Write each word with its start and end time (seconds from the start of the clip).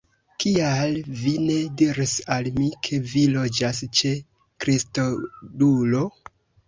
Kial 0.43 0.95
vi 1.23 1.33
ne 1.49 1.57
diris 1.81 2.15
al 2.37 2.49
mi, 2.55 2.69
ke 2.87 2.99
vi 3.11 3.23
loĝas 3.35 3.83
ĉe 4.01 4.15
Kristodulo? 4.65 6.03